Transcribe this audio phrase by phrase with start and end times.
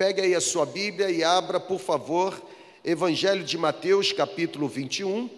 [0.00, 2.42] Pegue aí a sua Bíblia e abra, por favor,
[2.82, 5.28] Evangelho de Mateus, capítulo 21.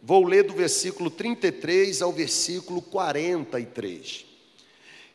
[0.00, 4.24] Vou ler do versículo 33 ao versículo 43.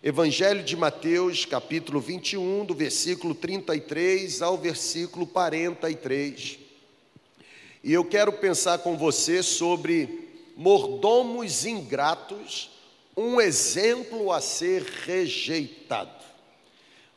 [0.03, 6.59] Evangelho de Mateus, capítulo 21, do versículo 33 ao versículo 43.
[7.85, 10.27] E eu quero pensar com você sobre
[10.57, 12.71] mordomos ingratos,
[13.15, 16.11] um exemplo a ser rejeitado.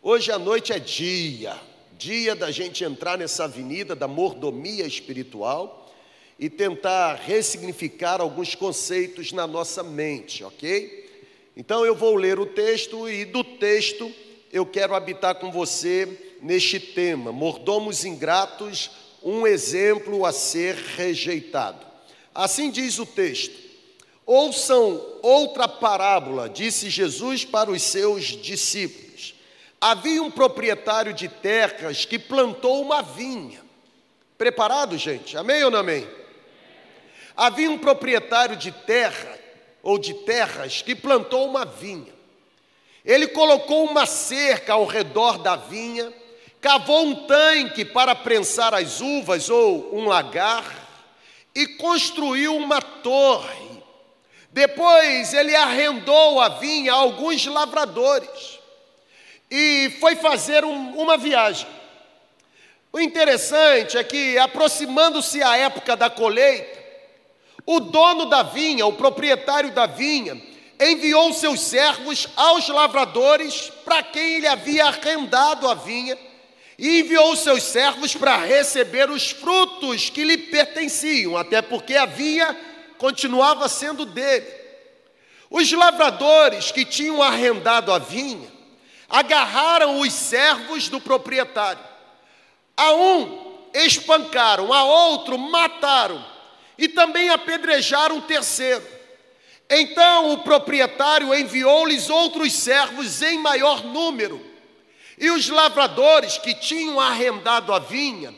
[0.01, 1.59] Hoje à noite é dia,
[2.01, 5.93] dia da gente entrar nessa avenida da mordomia espiritual
[6.39, 11.11] e tentar ressignificar alguns conceitos na nossa mente, ok?
[11.55, 14.11] Então eu vou ler o texto e do texto
[14.51, 18.91] eu quero habitar com você neste tema: mordomos ingratos,
[19.23, 21.87] um exemplo a ser rejeitado.
[22.35, 23.55] Assim diz o texto:
[24.25, 29.10] Ouçam outra parábola, disse Jesus para os seus discípulos.
[29.81, 33.63] Havia um proprietário de terras que plantou uma vinha.
[34.37, 35.39] Preparado, gente?
[35.39, 36.07] Amém ou não amém?
[37.35, 39.39] Havia um proprietário de terra
[39.83, 42.13] ou de terras que plantou uma vinha.
[43.03, 46.13] Ele colocou uma cerca ao redor da vinha,
[46.61, 50.63] cavou um tanque para prensar as uvas ou um lagar
[51.55, 53.83] e construiu uma torre.
[54.51, 58.60] Depois ele arrendou a vinha a alguns lavradores
[59.51, 61.67] e foi fazer um, uma viagem.
[62.93, 66.79] O interessante é que, aproximando-se a época da colheita,
[67.67, 70.41] o dono da vinha, o proprietário da vinha,
[70.81, 76.17] enviou seus servos aos lavradores para quem ele havia arrendado a vinha
[76.79, 82.59] e enviou seus servos para receber os frutos que lhe pertenciam, até porque a vinha
[82.97, 84.47] continuava sendo dele.
[85.51, 88.60] Os lavradores que tinham arrendado a vinha
[89.11, 91.83] agarraram os servos do proprietário.
[92.77, 96.25] A um espancaram, a outro mataram
[96.79, 98.87] e também apedrejaram o terceiro.
[99.69, 104.49] Então o proprietário enviou-lhes outros servos em maior número.
[105.19, 108.35] E os lavradores que tinham arrendado a vinha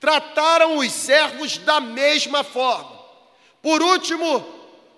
[0.00, 3.00] trataram os servos da mesma forma.
[3.60, 4.44] Por último,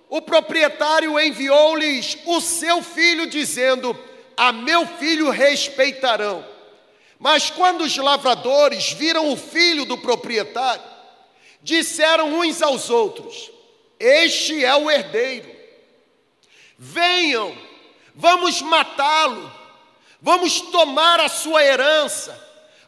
[0.08, 3.98] o proprietário enviou-lhes o seu filho, dizendo:
[4.36, 6.44] a meu filho respeitarão.
[7.18, 10.82] Mas quando os lavradores viram o filho do proprietário,
[11.62, 13.50] disseram uns aos outros:
[13.98, 15.54] Este é o herdeiro.
[16.76, 17.56] Venham,
[18.14, 19.50] vamos matá-lo,
[20.20, 22.42] vamos tomar a sua herança.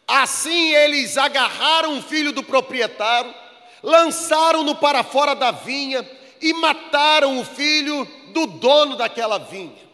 [0.07, 3.35] Assim eles agarraram o filho do proprietário,
[3.83, 6.09] lançaram-no para fora da vinha
[6.41, 9.86] e mataram o filho do dono daquela vinha.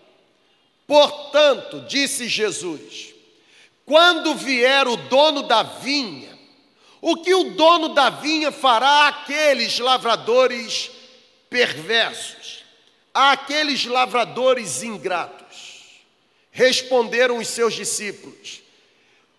[0.92, 3.14] Portanto, disse Jesus:
[3.86, 6.38] quando vier o dono da vinha,
[7.00, 10.91] o que o dono da vinha fará àqueles lavradores
[11.48, 12.62] perversos,
[13.14, 16.02] àqueles lavradores ingratos?
[16.50, 18.60] Responderam os seus discípulos: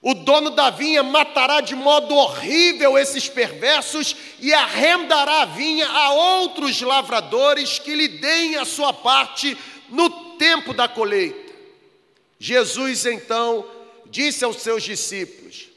[0.01, 6.13] o dono da vinha matará de modo horrível esses perversos e arrendará a vinha a
[6.13, 9.55] outros lavradores que lhe deem a sua parte
[9.87, 10.09] no
[10.39, 11.42] tempo da colheita.
[12.45, 13.65] Jesus então
[14.07, 15.69] disse aos seus discípulos: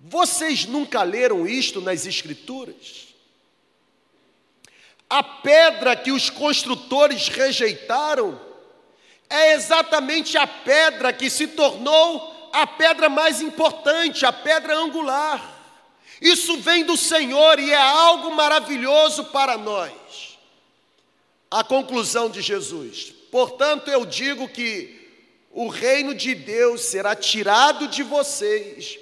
[0.00, 3.08] Vocês nunca leram isto nas Escrituras?
[5.10, 8.40] A pedra que os construtores rejeitaram
[9.28, 15.54] é exatamente a pedra que se tornou a pedra mais importante, a pedra angular.
[16.18, 19.92] Isso vem do Senhor e é algo maravilhoso para nós.
[21.50, 23.12] A conclusão de Jesus.
[23.30, 24.97] Portanto, eu digo que
[25.50, 28.98] o reino de Deus será tirado de vocês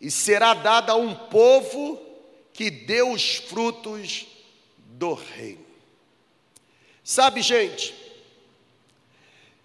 [0.00, 2.00] e será dado a um povo
[2.52, 4.26] que deu os frutos
[4.76, 5.64] do reino.
[7.02, 7.94] Sabe, gente,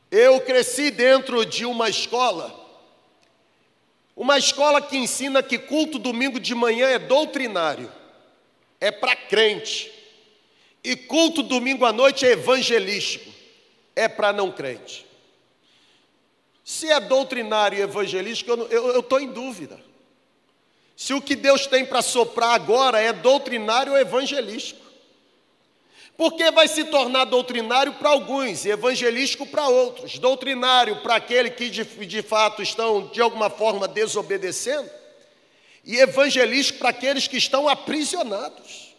[0.09, 2.64] eu cresci dentro de uma escola,
[4.16, 7.91] uma escola que ensina que culto domingo de manhã é doutrinário,
[8.79, 9.91] é para crente,
[10.84, 13.32] e culto domingo à noite é evangelístico,
[13.96, 15.06] é para não crente.
[16.66, 19.79] Se é doutrinário e evangelístico, eu estou em dúvida.
[20.97, 24.84] Se o que Deus tem para soprar agora é doutrinário ou evangelístico.
[26.17, 30.17] Porque vai se tornar doutrinário para alguns e evangelístico para outros.
[30.17, 34.90] Doutrinário para aquele que de, de fato estão de alguma forma desobedecendo,
[35.84, 38.96] e evangelístico para aqueles que estão aprisionados.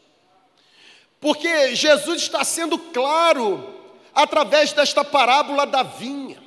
[1.19, 3.75] Porque Jesus está sendo claro
[4.15, 6.46] através desta parábola da vinha.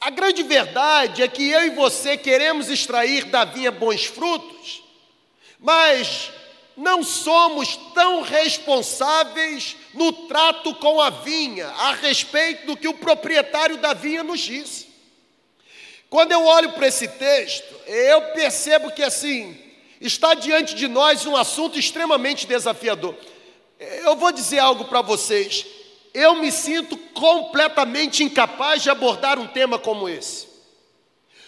[0.00, 4.82] A grande verdade é que eu e você queremos extrair da vinha bons frutos,
[5.58, 6.30] mas
[6.76, 13.76] não somos tão responsáveis no trato com a vinha, a respeito do que o proprietário
[13.78, 14.86] da vinha nos diz.
[16.08, 19.58] Quando eu olho para esse texto, eu percebo que assim,
[20.00, 23.16] está diante de nós um assunto extremamente desafiador.
[23.80, 25.66] Eu vou dizer algo para vocês
[26.14, 30.48] eu me sinto completamente incapaz de abordar um tema como esse.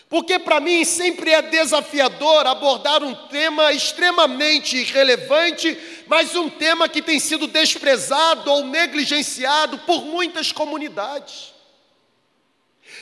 [0.08, 5.78] Porque para mim sempre é desafiador abordar um tema extremamente relevante,
[6.08, 11.54] mas um tema que tem sido desprezado ou negligenciado por muitas comunidades.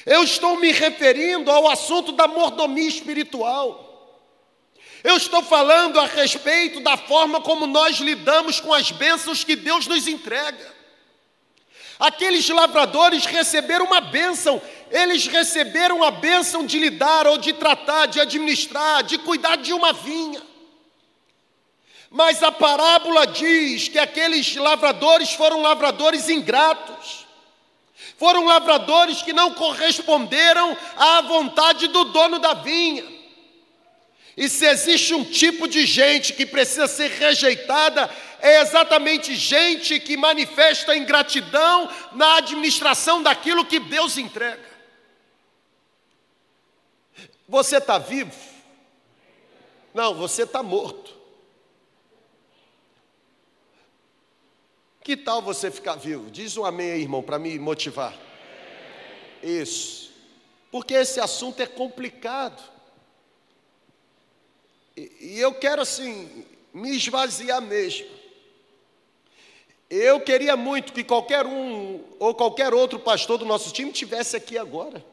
[0.05, 3.89] Eu estou me referindo ao assunto da mordomia espiritual.
[5.03, 9.87] Eu estou falando a respeito da forma como nós lidamos com as bênçãos que Deus
[9.87, 10.78] nos entrega.
[11.99, 18.21] Aqueles lavradores receberam uma bênção, eles receberam a bênção de lidar ou de tratar, de
[18.21, 20.41] administrar, de cuidar de uma vinha.
[22.09, 27.27] Mas a parábola diz que aqueles lavradores foram lavradores ingratos,
[28.17, 33.18] foram lavradores que não corresponderam à vontade do dono da vinha.
[34.39, 38.09] E se existe um tipo de gente que precisa ser rejeitada,
[38.41, 44.65] é exatamente gente que manifesta ingratidão na administração daquilo que Deus entrega.
[47.49, 48.33] Você está vivo?
[49.93, 51.19] Não, você está morto.
[55.03, 56.31] Que tal você ficar vivo?
[56.31, 58.15] Diz um amém aí, irmão, para me motivar.
[59.43, 60.13] Isso.
[60.71, 62.78] Porque esse assunto é complicado.
[65.21, 68.07] E, eu quero assim, me esvaziar mesmo.
[69.91, 74.59] Eu queria muito que qualquer um ou qualquer outro pastor do nosso time tivesse aqui
[74.59, 75.05] agora.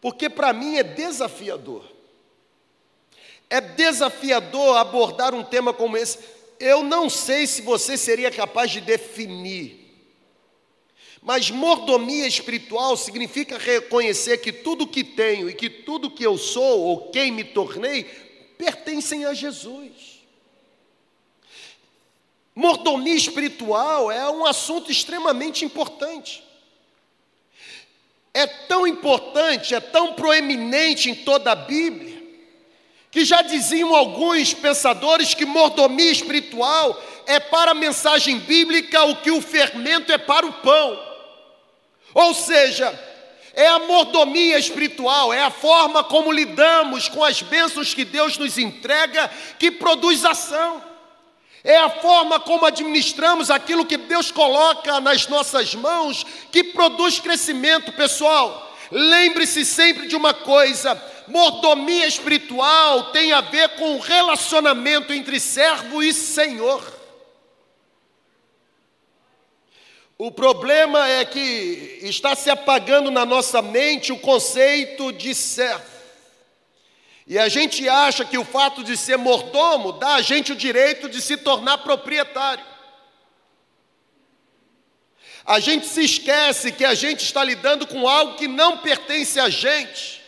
[0.00, 1.84] Porque para mim é desafiador.
[3.50, 6.18] É desafiador abordar um tema como esse.
[6.58, 9.85] Eu não sei se você seria capaz de definir
[11.26, 16.82] mas mordomia espiritual significa reconhecer que tudo que tenho e que tudo que eu sou
[16.82, 18.04] ou quem me tornei
[18.56, 20.22] pertencem a Jesus.
[22.54, 26.44] Mordomia espiritual é um assunto extremamente importante.
[28.32, 32.22] É tão importante, é tão proeminente em toda a Bíblia,
[33.10, 39.32] que já diziam alguns pensadores que mordomia espiritual é para a mensagem bíblica o que
[39.32, 41.05] o fermento é para o pão.
[42.16, 42.98] Ou seja,
[43.52, 48.56] é a mordomia espiritual, é a forma como lidamos com as bênçãos que Deus nos
[48.56, 50.82] entrega que produz ação.
[51.62, 57.92] É a forma como administramos aquilo que Deus coloca nas nossas mãos que produz crescimento,
[57.92, 58.74] pessoal.
[58.90, 60.98] Lembre-se sempre de uma coisa:
[61.28, 66.95] mordomia espiritual tem a ver com o relacionamento entre servo e senhor.
[70.18, 75.84] O problema é que está se apagando na nossa mente o conceito de servo.
[77.26, 81.08] E a gente acha que o fato de ser mordomo dá a gente o direito
[81.08, 82.64] de se tornar proprietário.
[85.44, 89.50] A gente se esquece que a gente está lidando com algo que não pertence a
[89.50, 90.22] gente,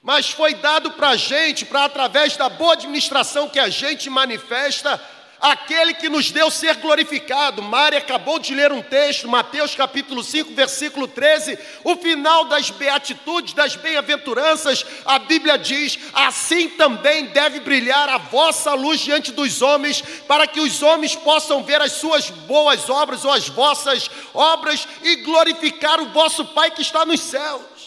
[0.00, 5.00] mas foi dado para a gente, para através da boa administração que a gente manifesta,
[5.40, 7.62] aquele que nos deu ser glorificado.
[7.62, 13.54] Mari acabou de ler um texto, Mateus capítulo 5, versículo 13, o final das beatitudes,
[13.54, 20.02] das bem-aventuranças, a Bíblia diz: assim também deve brilhar a vossa luz diante dos homens,
[20.26, 25.16] para que os homens possam ver as suas boas obras ou as vossas obras e
[25.16, 27.78] glorificar o vosso Pai que está nos céus.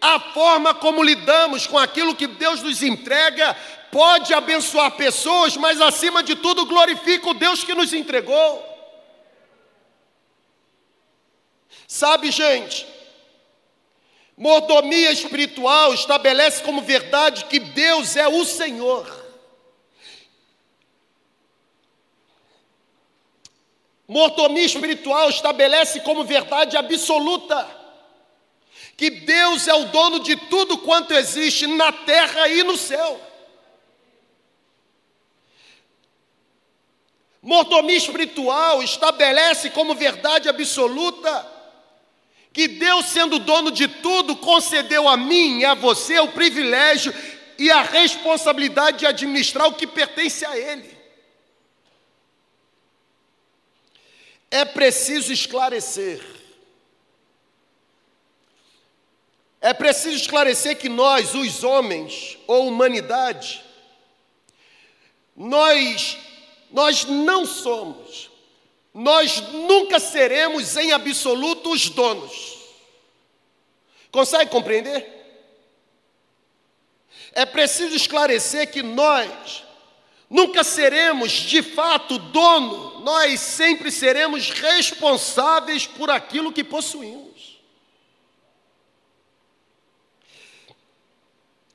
[0.00, 3.56] A forma como lidamos com aquilo que Deus nos entrega
[3.90, 8.66] pode abençoar pessoas, mas acima de tudo glorifica o Deus que nos entregou.
[11.86, 12.86] Sabe, gente,
[14.36, 19.26] mordomia espiritual estabelece como verdade que Deus é o Senhor.
[24.06, 27.76] Mordomia espiritual estabelece como verdade absoluta
[28.96, 33.27] que Deus é o dono de tudo quanto existe na terra e no céu.
[37.48, 41.50] Mordomia espiritual estabelece como verdade absoluta
[42.52, 47.14] que Deus, sendo dono de tudo, concedeu a mim e a você o privilégio
[47.58, 50.94] e a responsabilidade de administrar o que pertence a Ele.
[54.50, 56.22] É preciso esclarecer
[59.60, 63.64] É preciso esclarecer que nós, os homens ou humanidade,
[65.34, 66.27] nós
[66.70, 68.30] nós não somos,
[68.92, 72.58] nós nunca seremos em absoluto os donos.
[74.10, 75.16] Consegue compreender?
[77.32, 79.64] É preciso esclarecer que nós
[80.28, 87.28] nunca seremos de fato dono, nós sempre seremos responsáveis por aquilo que possuímos.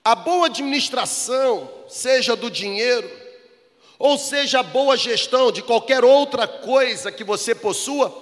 [0.04, 3.23] A boa administração, seja do dinheiro,
[4.04, 8.14] ou seja a boa gestão de qualquer outra coisa que você possua,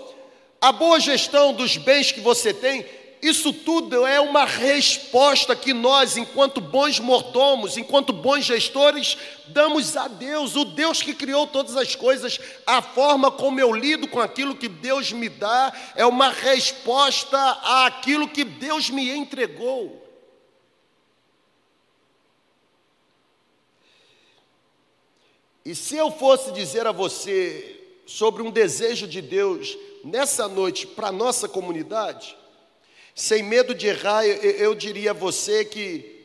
[0.62, 2.86] a boa gestão dos bens que você tem,
[3.20, 10.08] isso tudo é uma resposta que nós, enquanto bons mordomos, enquanto bons gestores, damos a
[10.08, 12.40] Deus, o Deus que criou todas as coisas.
[12.68, 17.40] A forma como eu lido com aquilo que Deus me dá é uma resposta
[17.88, 20.01] àquilo que Deus me entregou.
[25.64, 31.08] E se eu fosse dizer a você sobre um desejo de Deus nessa noite para
[31.08, 32.36] a nossa comunidade,
[33.14, 36.20] sem medo de errar, eu, eu diria a você que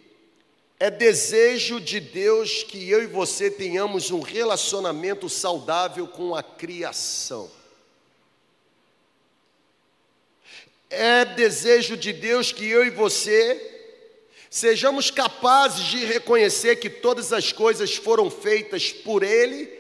[0.79, 7.51] é desejo de Deus que eu e você tenhamos um relacionamento saudável com a criação.
[10.89, 13.76] É desejo de Deus que eu e você
[14.51, 19.71] sejamos capazes de reconhecer que todas as coisas foram feitas por Ele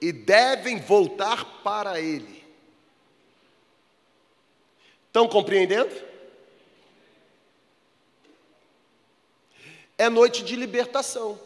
[0.00, 2.44] e devem voltar para Ele.
[5.06, 6.08] Estão compreendendo?
[9.98, 11.38] é noite de libertação.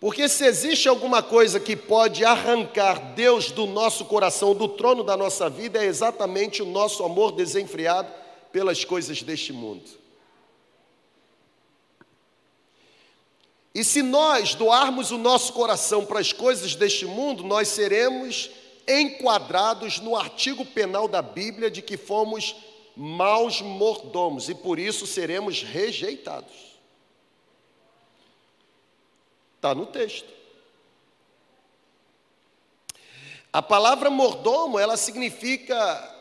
[0.00, 5.16] Porque se existe alguma coisa que pode arrancar Deus do nosso coração, do trono da
[5.16, 8.10] nossa vida, é exatamente o nosso amor desenfreado
[8.50, 10.03] pelas coisas deste mundo.
[13.74, 18.50] E se nós doarmos o nosso coração para as coisas deste mundo, nós seremos
[18.86, 22.54] enquadrados no artigo penal da Bíblia de que fomos
[22.96, 26.74] maus mordomos e por isso seremos rejeitados.
[29.56, 30.32] Está no texto.
[33.52, 36.13] A palavra mordomo, ela significa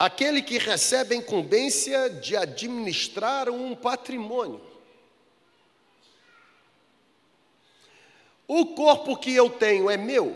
[0.00, 4.58] aquele que recebe a incumbência de administrar um patrimônio.
[8.48, 10.34] O corpo que eu tenho é meu?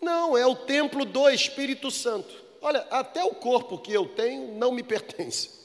[0.00, 2.32] Não, é o templo do Espírito Santo.
[2.62, 5.57] Olha, até o corpo que eu tenho não me pertence.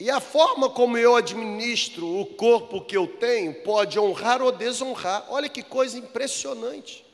[0.00, 5.26] E a forma como eu administro o corpo que eu tenho pode honrar ou desonrar.
[5.28, 7.04] Olha que coisa impressionante.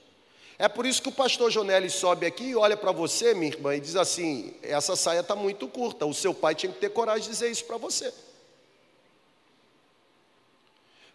[0.56, 3.74] É por isso que o pastor Jonelli sobe aqui e olha para você, minha irmã,
[3.74, 6.06] e diz assim: essa saia está muito curta.
[6.06, 8.14] O seu pai tinha que ter coragem de dizer isso para você.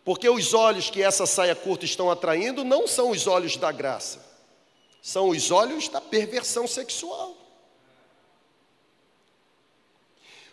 [0.03, 4.19] Porque os olhos que essa saia curta estão atraindo não são os olhos da graça,
[5.01, 7.40] são os olhos da perversão sexual.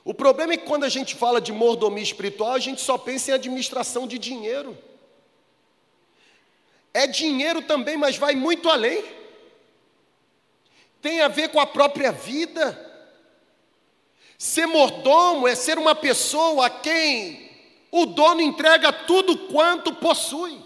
[0.09, 3.31] O problema é que quando a gente fala de mordomia espiritual, a gente só pensa
[3.31, 4.75] em administração de dinheiro.
[6.95, 9.05] É dinheiro também, mas vai muito além.
[11.03, 12.67] Tem a ver com a própria vida.
[14.39, 17.47] Ser mordomo é ser uma pessoa a quem
[17.93, 20.59] o dono entrega tudo quanto possui.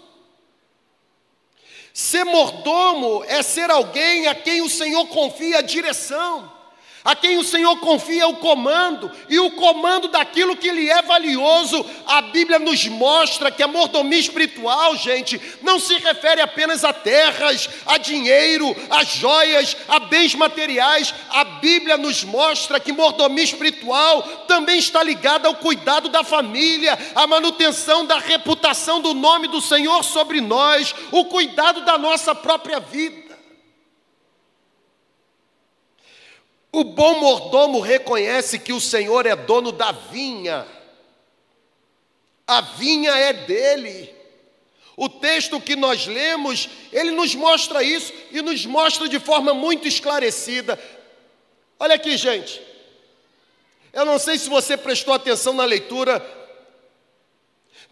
[1.93, 6.62] Ser mordomo é ser alguém a quem o Senhor confia a direção
[7.03, 11.85] a quem o Senhor confia o comando, e o comando daquilo que lhe é valioso.
[12.05, 17.69] A Bíblia nos mostra que a mordomia espiritual, gente, não se refere apenas a terras,
[17.85, 21.13] a dinheiro, a joias, a bens materiais.
[21.29, 27.27] A Bíblia nos mostra que mordomia espiritual também está ligada ao cuidado da família, à
[27.27, 33.22] manutenção da reputação do nome do Senhor sobre nós, o cuidado da nossa própria vida.
[36.73, 40.65] O bom mordomo reconhece que o Senhor é dono da vinha,
[42.47, 44.13] a vinha é dele.
[44.97, 49.87] O texto que nós lemos, ele nos mostra isso e nos mostra de forma muito
[49.87, 50.79] esclarecida.
[51.79, 52.59] Olha aqui, gente.
[53.91, 56.25] Eu não sei se você prestou atenção na leitura,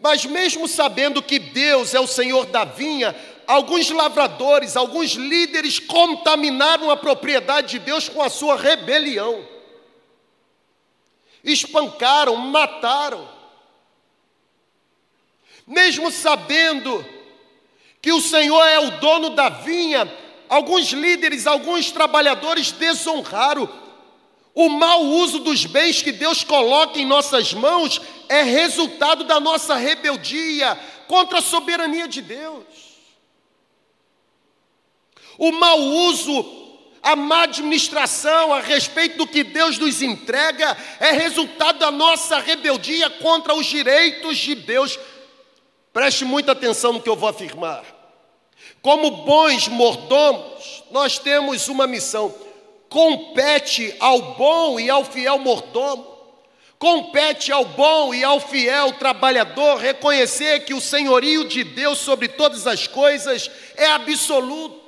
[0.00, 3.14] mas mesmo sabendo que Deus é o Senhor da vinha,
[3.46, 9.46] alguns lavradores, alguns líderes contaminaram a propriedade de Deus com a sua rebelião.
[11.44, 13.28] Espancaram, mataram.
[15.66, 17.04] Mesmo sabendo
[18.00, 20.12] que o Senhor é o dono da vinha,
[20.48, 23.68] alguns líderes, alguns trabalhadores desonraram.
[24.54, 29.76] O mau uso dos bens que Deus coloca em nossas mãos é resultado da nossa
[29.76, 32.64] rebeldia contra a soberania de Deus.
[35.38, 36.62] O mau uso
[37.02, 43.10] a má administração a respeito do que Deus nos entrega é resultado da nossa rebeldia
[43.10, 44.98] contra os direitos de Deus.
[45.92, 47.84] Preste muita atenção no que eu vou afirmar.
[48.80, 52.32] Como bons mordomos, nós temos uma missão.
[52.88, 56.06] Compete ao bom e ao fiel mordomo,
[56.78, 62.66] compete ao bom e ao fiel trabalhador reconhecer que o senhorio de Deus sobre todas
[62.66, 64.81] as coisas é absoluto.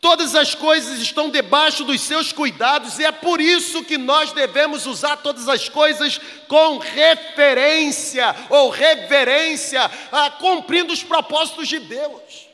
[0.00, 4.86] Todas as coisas estão debaixo dos seus cuidados e é por isso que nós devemos
[4.86, 12.48] usar todas as coisas com referência ou reverência, ah, cumprindo os propósitos de Deus.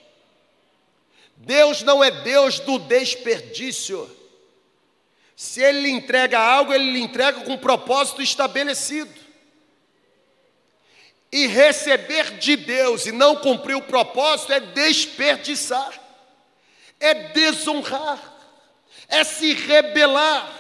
[1.37, 4.11] Deus não é Deus do desperdício.
[5.37, 9.15] Se Ele lhe entrega algo, Ele lhe entrega com um propósito estabelecido.
[11.31, 16.06] E receber de Deus e não cumprir o propósito é desperdiçar
[17.01, 18.19] é desonrar,
[19.09, 20.53] é se rebelar.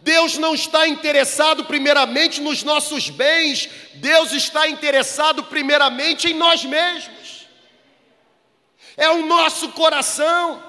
[0.00, 7.46] Deus não está interessado primeiramente nos nossos bens, Deus está interessado primeiramente em nós mesmos.
[8.96, 10.62] É o nosso coração.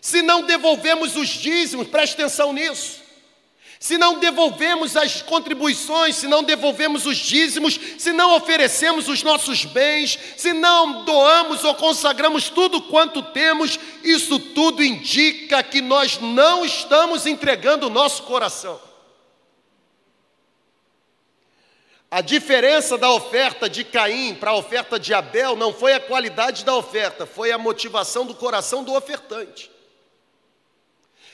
[0.00, 3.00] Se não devolvemos os dízimos, preste atenção nisso
[3.82, 9.64] se não devolvemos as contribuições, se não devolvemos os dízimos, se não oferecemos os nossos
[9.64, 16.62] bens, se não doamos ou consagramos tudo quanto temos, isso tudo indica que nós não
[16.62, 18.78] estamos entregando o nosso coração.
[22.10, 26.66] A diferença da oferta de Caim para a oferta de Abel não foi a qualidade
[26.66, 29.70] da oferta, foi a motivação do coração do ofertante.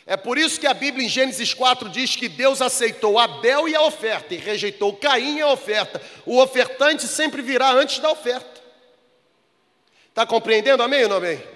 [0.07, 3.75] É por isso que a Bíblia em Gênesis 4 diz que Deus aceitou Abel e
[3.75, 6.01] a oferta e rejeitou Caim e a oferta.
[6.25, 8.61] O ofertante sempre virá antes da oferta.
[10.09, 10.83] Está compreendendo?
[10.83, 11.56] Amém ou não amém?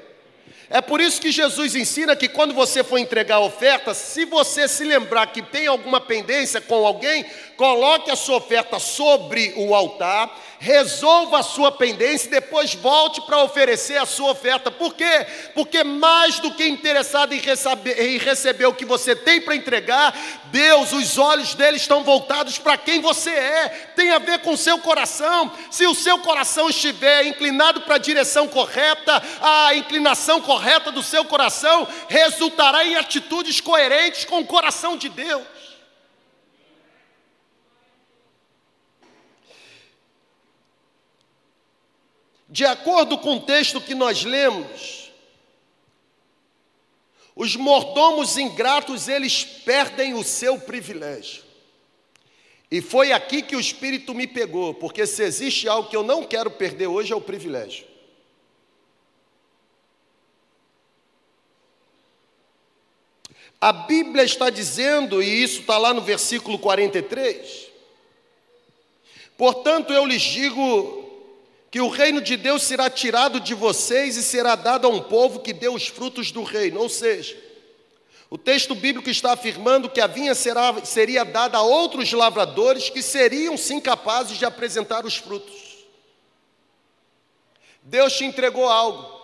[0.72, 4.68] É por isso que Jesus ensina que quando você for entregar a oferta, se você
[4.68, 10.32] se lembrar que tem alguma pendência com alguém, coloque a sua oferta sobre o altar
[10.60, 14.70] resolva a sua pendência e depois volte para oferecer a sua oferta.
[14.70, 15.26] Por quê?
[15.54, 20.14] Porque mais do que interessado em receber, em receber o que você tem para entregar,
[20.50, 23.68] Deus, os olhos dele estão voltados para quem você é.
[23.96, 25.52] Tem a ver com o seu coração.
[25.70, 31.24] Se o seu coração estiver inclinado para a direção correta, a inclinação correta do seu
[31.24, 35.46] coração resultará em atitudes coerentes com o coração de Deus.
[42.48, 44.99] De acordo com o texto que nós lemos,
[47.40, 51.42] os mordomos ingratos, eles perdem o seu privilégio.
[52.70, 56.22] E foi aqui que o Espírito me pegou, porque se existe algo que eu não
[56.22, 57.86] quero perder hoje é o privilégio.
[63.58, 67.68] A Bíblia está dizendo, e isso está lá no versículo 43,
[69.38, 70.99] portanto eu lhes digo
[71.70, 75.38] que o reino de Deus será tirado de vocês e será dado a um povo
[75.38, 76.80] que dê os frutos do reino.
[76.80, 77.38] Ou seja,
[78.28, 83.02] o texto bíblico está afirmando que a vinha será, seria dada a outros lavradores que
[83.02, 85.70] seriam sim capazes de apresentar os frutos.
[87.82, 89.20] Deus te entregou algo.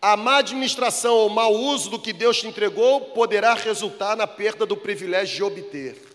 [0.00, 4.64] A má administração ou mau uso do que Deus te entregou poderá resultar na perda
[4.64, 6.13] do privilégio de obter.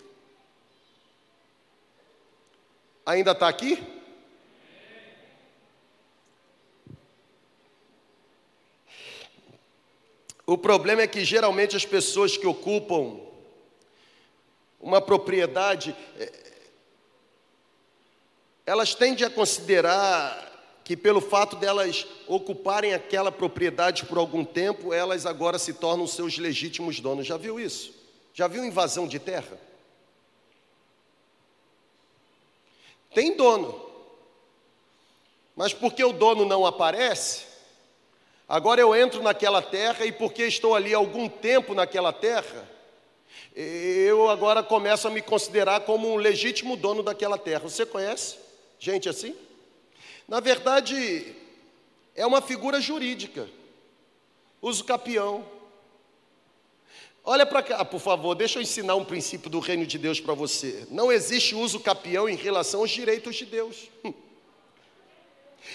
[3.09, 3.83] Ainda está aqui?
[10.45, 13.19] O problema é que geralmente as pessoas que ocupam
[14.79, 16.31] uma propriedade, é,
[18.63, 25.25] elas tendem a considerar que pelo fato delas ocuparem aquela propriedade por algum tempo, elas
[25.25, 27.25] agora se tornam seus legítimos donos.
[27.25, 27.91] Já viu isso?
[28.35, 29.68] Já viu invasão de terra?
[33.13, 33.87] Tem dono.
[35.55, 37.43] Mas porque o dono não aparece,
[38.47, 42.69] agora eu entro naquela terra e porque estou ali algum tempo naquela terra,
[43.55, 47.67] eu agora começo a me considerar como um legítimo dono daquela terra.
[47.67, 48.37] Você conhece
[48.79, 49.35] gente assim?
[50.27, 51.35] Na verdade,
[52.15, 53.49] é uma figura jurídica.
[54.61, 55.45] Uso capião.
[57.23, 60.33] Olha para cá, por favor, deixa eu ensinar um princípio do reino de Deus para
[60.33, 60.87] você.
[60.89, 63.89] Não existe uso capião em relação aos direitos de Deus.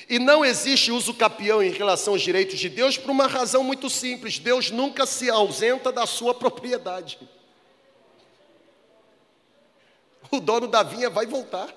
[0.08, 3.88] E não existe uso capião em relação aos direitos de Deus por uma razão muito
[3.88, 7.18] simples: Deus nunca se ausenta da sua propriedade.
[10.30, 11.68] O dono da vinha vai voltar,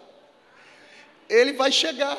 [1.29, 2.17] ele vai chegar,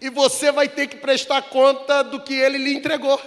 [0.00, 3.20] e você vai ter que prestar conta do que ele lhe entregou.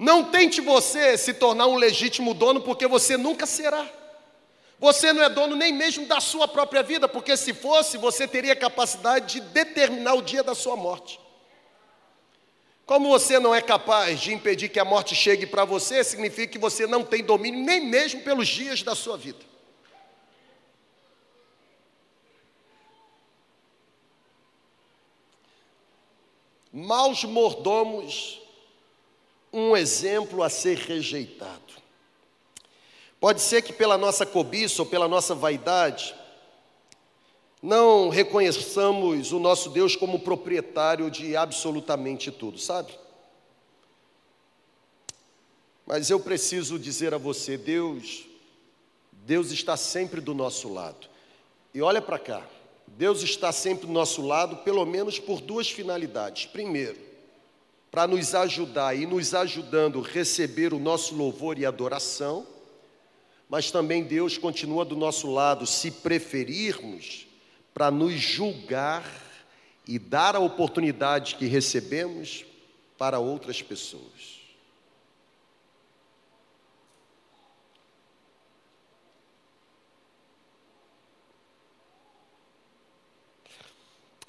[0.00, 3.86] Não tente você se tornar um legítimo dono, porque você nunca será.
[4.78, 8.56] Você não é dono nem mesmo da sua própria vida, porque se fosse, você teria
[8.56, 11.20] capacidade de determinar o dia da sua morte.
[12.86, 16.58] Como você não é capaz de impedir que a morte chegue para você, significa que
[16.58, 19.44] você não tem domínio nem mesmo pelos dias da sua vida.
[26.72, 28.40] Maus mordomos,
[29.52, 31.80] um exemplo a ser rejeitado.
[33.18, 36.14] Pode ser que pela nossa cobiça ou pela nossa vaidade,
[37.62, 42.98] não reconheçamos o nosso Deus como proprietário de absolutamente tudo, sabe?
[45.86, 48.24] Mas eu preciso dizer a você, Deus,
[49.12, 51.08] Deus está sempre do nosso lado.
[51.74, 52.46] E olha para cá,
[52.86, 56.46] Deus está sempre do nosso lado, pelo menos por duas finalidades.
[56.46, 57.09] Primeiro,
[57.90, 62.46] para nos ajudar e nos ajudando a receber o nosso louvor e adoração
[63.50, 67.26] mas também Deus continua do nosso lado, se preferirmos,
[67.74, 69.04] para nos julgar
[69.88, 72.44] e dar a oportunidade que recebemos
[72.96, 74.39] para outras pessoas.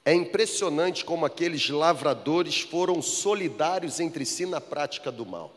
[0.04, 5.54] É impressionante como aqueles lavradores foram solidários entre si na prática do mal.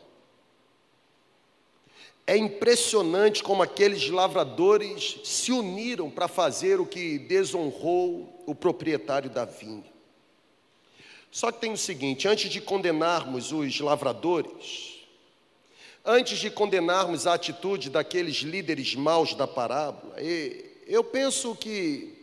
[2.27, 9.45] É impressionante como aqueles lavradores se uniram para fazer o que desonrou o proprietário da
[9.45, 9.83] vinha.
[11.31, 15.01] Só que tem o seguinte: antes de condenarmos os lavradores,
[16.03, 20.15] antes de condenarmos a atitude daqueles líderes maus da parábola,
[20.87, 22.14] eu penso que,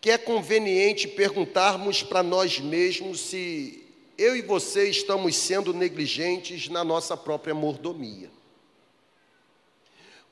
[0.00, 3.86] que é conveniente perguntarmos para nós mesmos se
[4.16, 8.30] eu e você estamos sendo negligentes na nossa própria mordomia.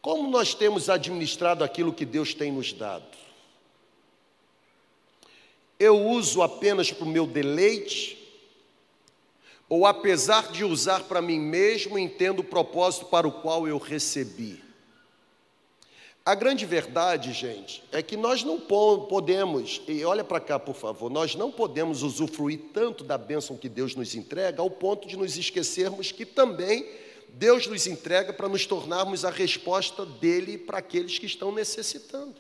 [0.00, 3.18] Como nós temos administrado aquilo que Deus tem nos dado?
[5.78, 8.16] Eu uso apenas para o meu deleite?
[9.68, 14.67] Ou apesar de usar para mim mesmo, entendo o propósito para o qual eu recebi?
[16.28, 21.08] A grande verdade, gente, é que nós não podemos, e olha para cá, por favor,
[21.08, 25.38] nós não podemos usufruir tanto da bênção que Deus nos entrega ao ponto de nos
[25.38, 26.86] esquecermos que também
[27.30, 32.34] Deus nos entrega para nos tornarmos a resposta dele para aqueles que estão necessitando.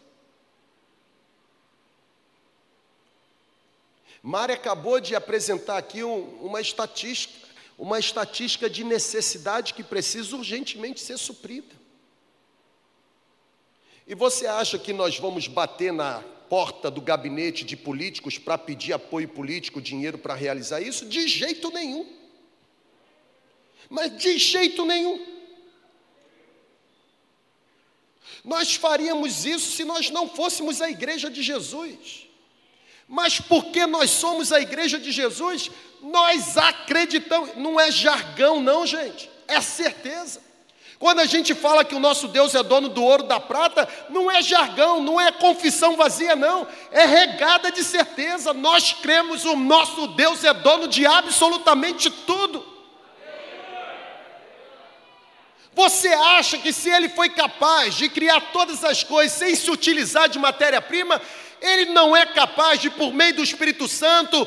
[4.22, 7.48] Mari acabou de apresentar aqui um, uma estatística,
[7.78, 11.77] uma estatística de necessidade que precisa urgentemente ser suprida.
[14.08, 18.94] E você acha que nós vamos bater na porta do gabinete de políticos para pedir
[18.94, 21.04] apoio político, dinheiro para realizar isso?
[21.04, 22.10] De jeito nenhum.
[23.90, 25.38] Mas de jeito nenhum.
[28.42, 32.26] Nós faríamos isso se nós não fôssemos a igreja de Jesus.
[33.06, 39.30] Mas porque nós somos a igreja de Jesus, nós acreditamos, não é jargão, não, gente,
[39.46, 40.47] é certeza.
[40.98, 44.28] Quando a gente fala que o nosso Deus é dono do ouro da prata, não
[44.28, 48.52] é jargão, não é confissão vazia, não, é regada de certeza.
[48.52, 52.66] Nós cremos, o nosso Deus é dono de absolutamente tudo.
[55.72, 60.28] Você acha que se ele foi capaz de criar todas as coisas sem se utilizar
[60.28, 61.22] de matéria-prima,
[61.60, 64.46] ele não é capaz de, por meio do Espírito Santo,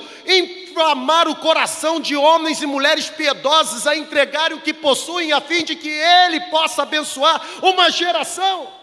[0.71, 5.63] inflamar o coração de homens e mulheres piedosos a entregarem o que possuem, a fim
[5.63, 8.79] de que ele possa abençoar uma geração?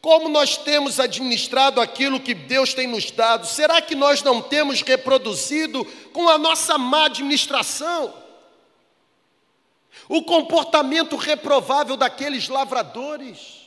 [0.00, 3.46] Como nós temos administrado aquilo que Deus tem nos dado?
[3.46, 8.24] Será que nós não temos reproduzido com a nossa má administração?
[10.08, 13.63] o comportamento reprovável daqueles lavradores.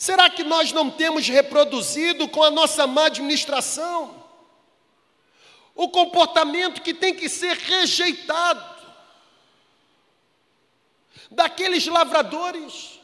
[0.00, 4.24] Será que nós não temos reproduzido com a nossa má administração
[5.74, 8.82] o comportamento que tem que ser rejeitado
[11.30, 12.98] daqueles lavradores?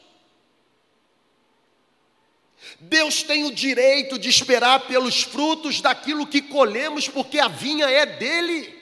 [2.79, 8.07] Deus tem o direito de esperar pelos frutos daquilo que colhemos, porque a vinha é
[8.07, 8.75] dele.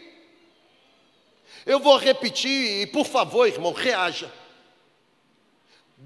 [1.65, 4.31] Eu vou repetir e, por favor, irmão, reaja.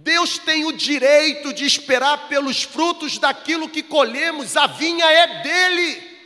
[0.02, 6.20] Deus tem o direito de esperar pelos frutos daquilo que colhemos, a vinha é dele.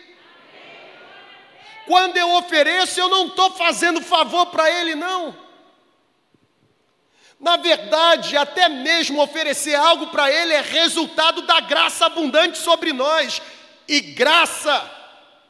[1.88, 5.36] Quando eu ofereço, eu não estou fazendo favor para ele, não.
[7.40, 13.42] Na verdade, até mesmo oferecer algo para ele é resultado da graça abundante sobre nós.
[13.88, 14.88] E graça,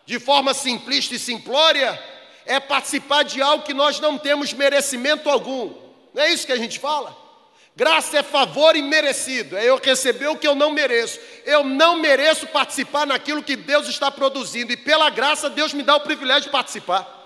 [0.06, 2.02] de forma simplista e simplória,
[2.46, 5.74] é participar de algo que nós não temos merecimento algum.
[6.14, 7.23] Não é isso que a gente fala?
[7.76, 11.20] Graça é favor imerecido, é eu receber o que eu não mereço.
[11.44, 15.96] Eu não mereço participar naquilo que Deus está produzindo, e pela graça Deus me dá
[15.96, 17.22] o privilégio de participar.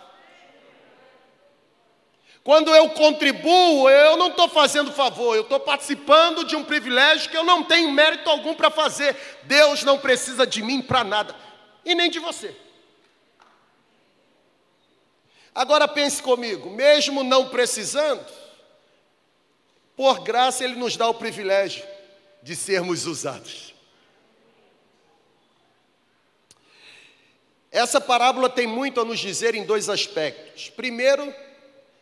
[2.46, 7.36] Quando eu contribuo, eu não estou fazendo favor, eu estou participando de um privilégio que
[7.36, 9.18] eu não tenho mérito algum para fazer.
[9.44, 11.36] Deus não precisa de mim para nada,
[11.84, 12.56] e nem de você.
[15.54, 18.26] Agora pense comigo, mesmo não precisando,
[19.98, 21.84] por graça Ele nos dá o privilégio
[22.44, 23.74] de sermos usados.
[27.72, 30.70] Essa parábola tem muito a nos dizer em dois aspectos.
[30.70, 31.34] Primeiro,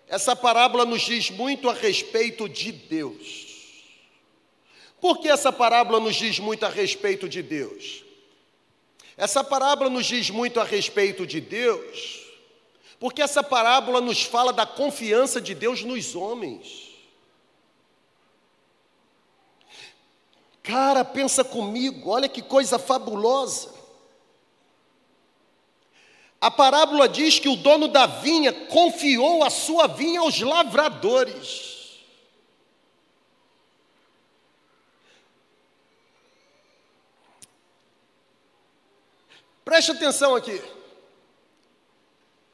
[0.08, 3.46] essa parábola nos diz muito a respeito de Deus.
[5.00, 8.04] Por que essa parábola nos diz muito a respeito de Deus?
[9.16, 12.26] Essa parábola nos diz muito a respeito de Deus,
[13.00, 16.85] porque essa parábola nos fala da confiança de Deus nos homens.
[20.66, 23.72] Cara, pensa comigo, olha que coisa fabulosa.
[26.42, 32.02] A parábola diz que o dono da vinha confiou a sua vinha aos lavradores.
[39.64, 40.62] Preste atenção aqui.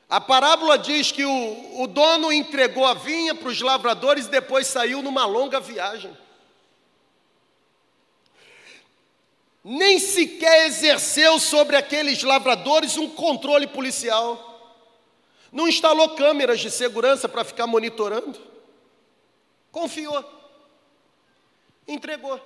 [0.10, 4.67] A parábola diz que o, o dono entregou a vinha para os lavradores e depois
[4.67, 6.15] saiu numa longa viagem.
[9.63, 14.47] Nem sequer exerceu sobre aqueles lavradores um controle policial.
[15.52, 18.39] Não instalou câmeras de segurança para ficar monitorando.
[19.71, 20.26] Confiou.
[21.88, 22.39] Entregou.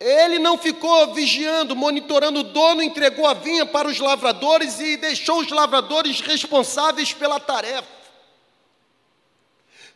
[0.00, 5.40] Ele não ficou vigiando, monitorando o dono, entregou a vinha para os lavradores e deixou
[5.40, 7.99] os lavradores responsáveis pela tarefa.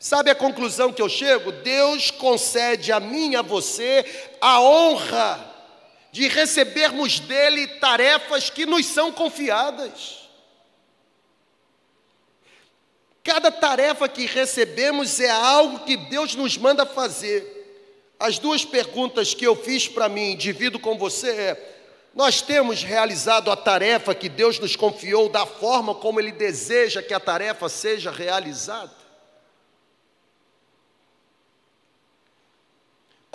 [0.05, 1.51] Sabe a conclusão que eu chego?
[1.51, 4.05] Deus concede a mim e a você
[4.39, 5.43] a honra
[6.13, 10.29] de recebermos dele tarefas que nos são confiadas.
[13.23, 18.13] Cada tarefa que recebemos é algo que Deus nos manda fazer.
[18.21, 21.77] As duas perguntas que eu fiz para mim, divido com você, é:
[22.15, 27.15] nós temos realizado a tarefa que Deus nos confiou da forma como Ele deseja que
[27.15, 29.04] a tarefa seja realizada?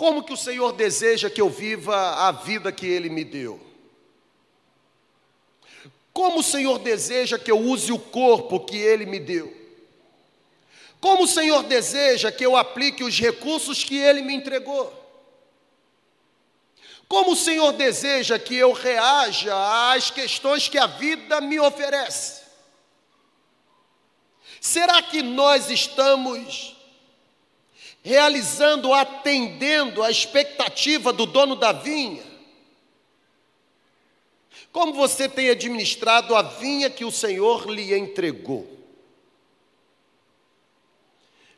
[0.00, 1.94] Como que o Senhor deseja que eu viva
[2.26, 3.60] a vida que Ele me deu?
[6.10, 9.54] Como o Senhor deseja que eu use o corpo que Ele me deu?
[11.02, 14.90] Como o Senhor deseja que eu aplique os recursos que Ele me entregou?
[17.06, 22.40] Como o Senhor deseja que eu reaja às questões que a vida me oferece?
[24.62, 26.79] Será que nós estamos
[28.02, 32.24] realizando, atendendo a expectativa do dono da vinha?
[34.72, 38.68] Como você tem administrado a vinha que o Senhor lhe entregou?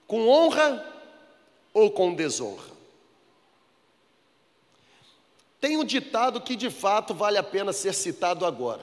[0.06, 0.84] Com honra
[1.74, 2.72] ou com desonra?
[5.60, 8.82] Tem um ditado que de fato vale a pena ser citado agora.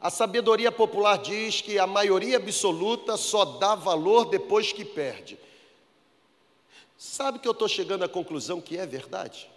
[0.00, 5.38] A sabedoria popular diz que a maioria absoluta só dá valor depois que perde.
[6.98, 9.48] Sabe que eu estou chegando à conclusão que é verdade?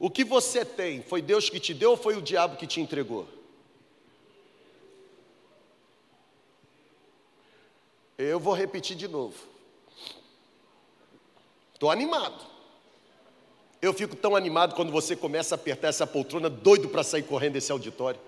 [0.00, 2.80] O que você tem, foi Deus que te deu ou foi o diabo que te
[2.80, 3.28] entregou?
[8.18, 9.38] Eu vou repetir de novo.
[11.72, 12.59] Estou animado.
[13.80, 17.54] Eu fico tão animado quando você começa a apertar essa poltrona, doido para sair correndo
[17.54, 18.20] desse auditório.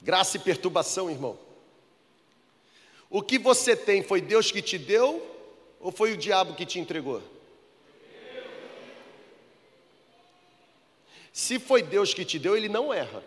[0.00, 1.38] Graça e perturbação, irmão.
[3.10, 5.24] O que você tem foi Deus que te deu
[5.78, 7.22] ou foi o diabo que te entregou?
[11.32, 13.22] Se foi Deus que te deu, ele não erra.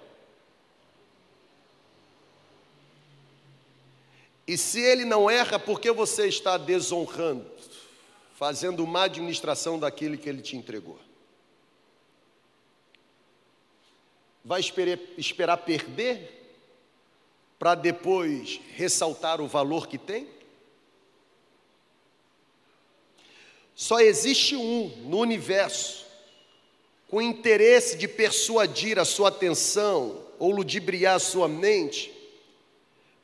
[4.48, 7.46] E se ele não erra, por que você está desonrando?
[8.36, 11.00] Fazendo má administração daquele que ele te entregou.
[14.44, 16.32] Vai esperar, esperar perder
[17.58, 20.28] para depois ressaltar o valor que tem?
[23.74, 26.06] Só existe um no universo
[27.08, 32.14] com interesse de persuadir a sua atenção ou ludibriar a sua mente,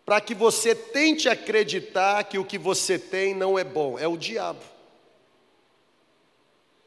[0.06, 4.18] para que você tente acreditar que o que você tem não é bom, é o
[4.18, 4.72] diabo.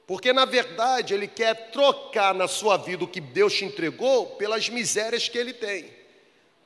[0.07, 4.69] Porque na verdade ele quer trocar na sua vida o que Deus te entregou pelas
[4.69, 5.91] misérias que ele tem.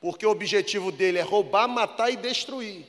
[0.01, 2.85] Porque o objetivo dele é roubar, matar e destruir.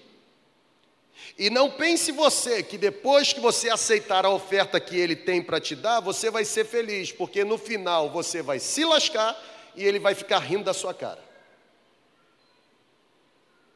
[1.38, 5.60] E não pense você que depois que você aceitar a oferta que ele tem para
[5.60, 9.36] te dar, você vai ser feliz, porque no final você vai se lascar
[9.76, 11.22] e ele vai ficar rindo da sua cara.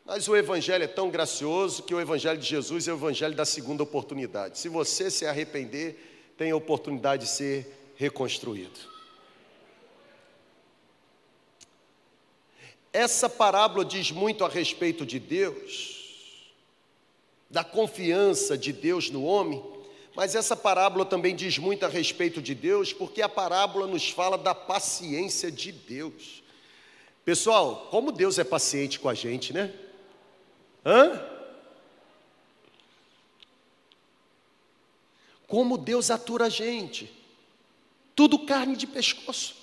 [0.05, 3.45] Mas o Evangelho é tão gracioso que o Evangelho de Jesus é o Evangelho da
[3.45, 4.59] segunda oportunidade.
[4.59, 8.95] Se você se arrepender, tem a oportunidade de ser reconstruído.
[12.93, 16.53] Essa parábola diz muito a respeito de Deus,
[17.51, 19.63] da confiança de Deus no homem,
[20.15, 24.39] mas essa parábola também diz muito a respeito de Deus, porque a parábola nos fala
[24.39, 26.43] da paciência de Deus.
[27.25, 29.73] Pessoal, como Deus é paciente com a gente, né?
[30.87, 31.34] Hã?
[35.55, 37.09] Como Deus atura a gente.
[38.13, 39.55] Tudo carne de pescoço.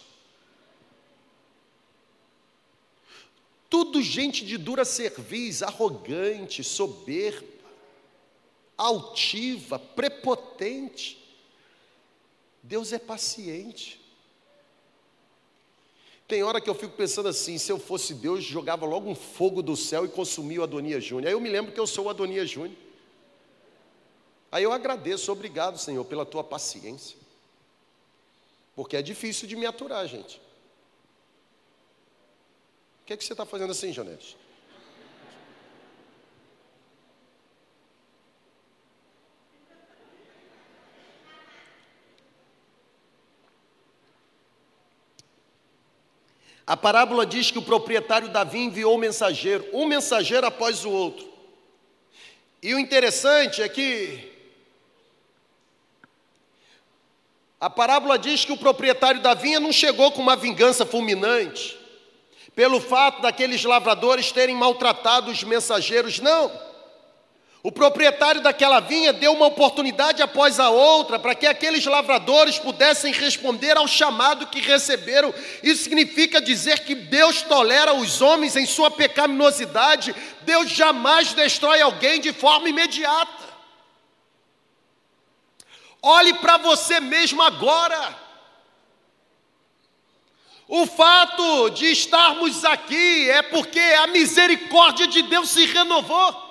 [3.70, 7.46] Tudo gente de dura cerviz, arrogante, soberba
[8.78, 11.22] altiva, prepotente.
[12.64, 14.00] Deus é paciente.
[16.26, 19.62] Tem hora que eu fico pensando assim: se eu fosse Deus, jogava logo um fogo
[19.62, 21.28] do céu e consumia o Adonias Júnior.
[21.28, 22.78] Aí eu me lembro que eu sou o Adonias Júnior.
[24.52, 27.18] Aí eu agradeço, obrigado, Senhor, pela tua paciência.
[28.76, 30.42] Porque é difícil de me aturar, gente.
[33.02, 34.38] O que, é que você está fazendo assim, Janete?
[46.66, 51.30] A parábola diz que o proprietário Davi enviou um mensageiro, um mensageiro após o outro.
[52.64, 54.31] E o interessante é que
[57.62, 61.78] a parábola diz que o proprietário da vinha não chegou com uma vingança fulminante,
[62.56, 66.52] pelo fato daqueles lavradores terem maltratado os mensageiros, não.
[67.62, 73.14] O proprietário daquela vinha deu uma oportunidade após a outra para que aqueles lavradores pudessem
[73.14, 75.32] responder ao chamado que receberam.
[75.62, 80.16] Isso significa dizer que Deus tolera os homens em sua pecaminosidade.
[80.42, 83.51] Deus jamais destrói alguém de forma imediata.
[86.02, 88.20] Olhe para você mesmo agora.
[90.68, 96.50] O fato de estarmos aqui é porque a misericórdia de Deus se renovou.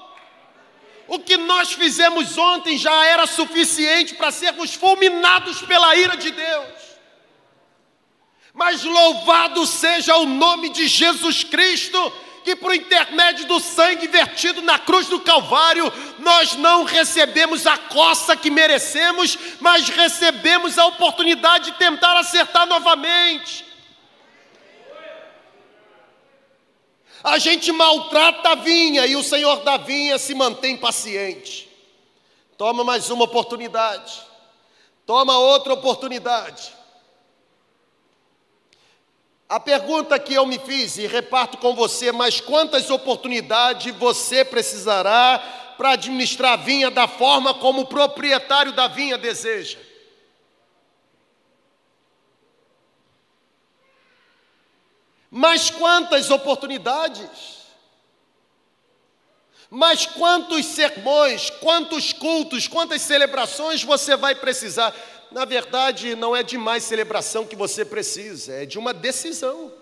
[1.08, 6.90] O que nós fizemos ontem já era suficiente para sermos fulminados pela ira de Deus.
[8.52, 12.12] Mas louvado seja o nome de Jesus Cristo,
[12.44, 18.37] que por intermédio do sangue vertido na cruz do Calvário, nós não recebemos a coça
[18.37, 23.64] que merecemos, mas recebemos a oportunidade de tentar acertar novamente.
[27.22, 31.68] A gente maltrata a vinha e o Senhor da vinha se mantém paciente.
[32.57, 34.20] Toma mais uma oportunidade.
[35.05, 36.72] Toma outra oportunidade.
[39.50, 45.74] A pergunta que eu me fiz e reparto com você, mas quantas oportunidades você precisará
[45.76, 49.76] para administrar a vinha da forma como o proprietário da vinha deseja?
[55.28, 57.58] Mas quantas oportunidades,
[59.68, 64.94] mas quantos sermões, quantos cultos, quantas celebrações você vai precisar?
[65.31, 69.72] Na verdade, não é de mais celebração que você precisa, é de uma decisão.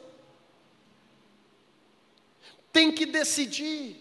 [2.71, 3.97] Tem que decidir.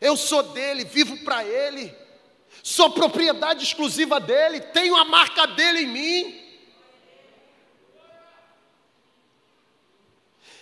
[0.00, 1.94] Eu sou dele, vivo para ele,
[2.62, 6.44] sou propriedade exclusiva dele, tenho a marca dele em mim.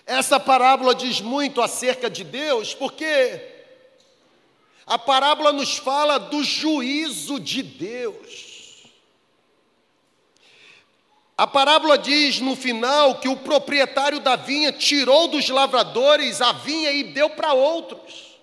[0.05, 3.41] Essa parábola diz muito acerca de Deus, porque
[4.85, 8.52] a parábola nos fala do juízo de Deus.
[11.37, 16.93] A parábola diz no final que o proprietário da vinha tirou dos lavradores a vinha
[16.93, 18.39] e deu para outros.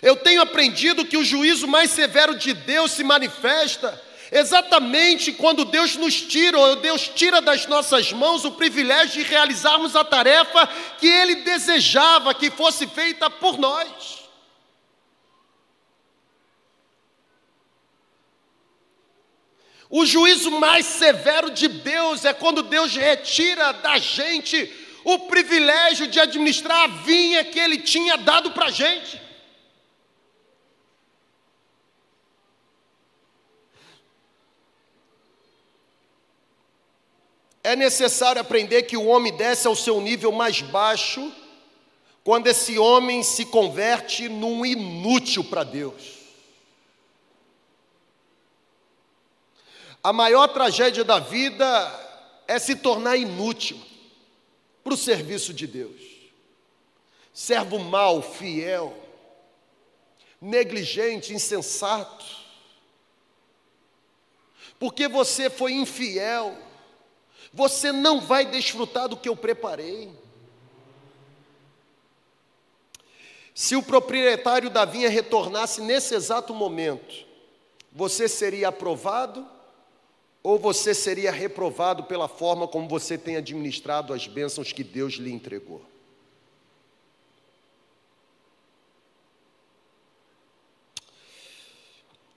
[0.00, 4.02] Eu tenho aprendido que o juízo mais severo de Deus se manifesta
[4.32, 9.94] exatamente quando Deus nos tira, ou Deus tira das nossas mãos o privilégio de realizarmos
[9.94, 10.66] a tarefa
[10.98, 14.23] que Ele desejava que fosse feita por nós.
[19.96, 24.68] O juízo mais severo de Deus é quando Deus retira da gente
[25.04, 29.22] o privilégio de administrar a vinha que Ele tinha dado para a gente.
[37.62, 41.32] É necessário aprender que o homem desce ao seu nível mais baixo
[42.24, 46.13] quando esse homem se converte num inútil para Deus.
[50.04, 51.64] A maior tragédia da vida
[52.46, 53.80] é se tornar inútil
[54.82, 55.98] para o serviço de Deus.
[57.32, 58.94] Servo mau, fiel,
[60.38, 62.22] negligente, insensato.
[64.78, 66.54] Porque você foi infiel,
[67.50, 70.12] você não vai desfrutar do que eu preparei.
[73.54, 77.24] Se o proprietário da vinha retornasse nesse exato momento,
[77.90, 79.53] você seria aprovado
[80.44, 85.32] ou você seria reprovado pela forma como você tem administrado as bênçãos que Deus lhe
[85.32, 85.82] entregou?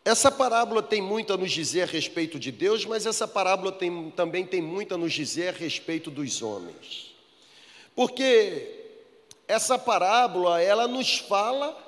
[0.05, 4.09] Essa parábola tem muito a nos dizer a respeito de Deus, mas essa parábola tem,
[4.11, 7.13] também tem muito a nos dizer a respeito dos homens.
[7.93, 8.85] Porque
[9.49, 11.86] essa parábola, ela nos fala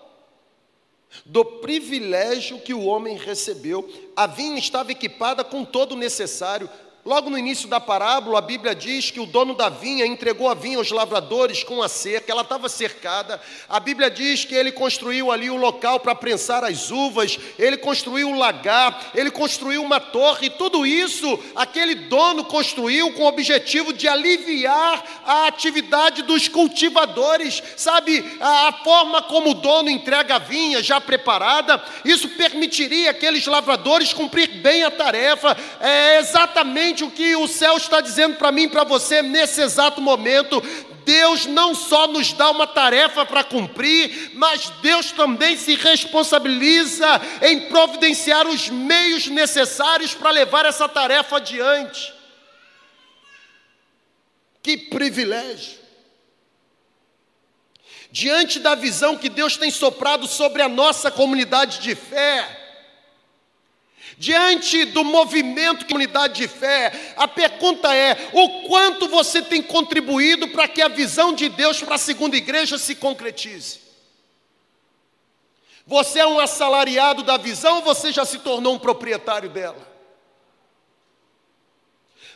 [1.25, 3.89] do privilégio que o homem recebeu.
[4.15, 6.69] A vinha estava equipada com todo o necessário.
[7.05, 10.53] Logo no início da parábola, a Bíblia diz que o dono da vinha entregou a
[10.53, 13.39] vinha aos lavradores com a cerca, ela estava cercada.
[13.69, 18.29] A Bíblia diz que ele construiu ali o local para prensar as uvas, ele construiu
[18.29, 24.05] o lagar, ele construiu uma torre, tudo isso aquele dono construiu com o objetivo de
[24.05, 28.37] aliviar a atividade dos cultivadores, sabe?
[28.41, 34.11] A, a forma como o dono entrega a vinha já preparada, isso permitiria aqueles lavradores
[34.11, 38.63] cumprir bem a tarefa, é exatamente exatamente o que o céu está dizendo para mim
[38.63, 40.61] e para você nesse exato momento.
[41.05, 47.07] Deus não só nos dá uma tarefa para cumprir, mas Deus também se responsabiliza
[47.41, 52.13] em providenciar os meios necessários para levar essa tarefa adiante.
[54.61, 55.79] Que privilégio!
[58.11, 62.68] Diante da visão que Deus tem soprado sobre a nossa comunidade de fé,
[64.19, 70.67] Diante do movimento comunidade de fé, a pergunta é: o quanto você tem contribuído para
[70.67, 73.79] que a visão de Deus para a segunda igreja se concretize?
[75.87, 79.88] Você é um assalariado da visão ou você já se tornou um proprietário dela?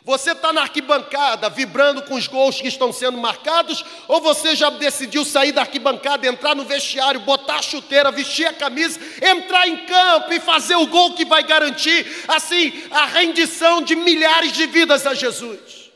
[0.06, 4.70] Você está na arquibancada vibrando com os gols que estão sendo marcados, ou você já
[4.70, 9.86] decidiu sair da arquibancada, entrar no vestiário, botar a chuteira, vestir a camisa, entrar em
[9.86, 15.08] campo e fazer o gol que vai garantir, assim, a rendição de milhares de vidas
[15.08, 15.89] a Jesus?